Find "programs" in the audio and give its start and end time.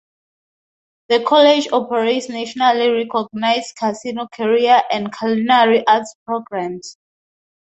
6.25-6.97